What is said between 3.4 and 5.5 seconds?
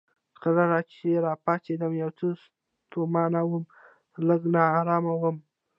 وم، لږ نا ارامه وم.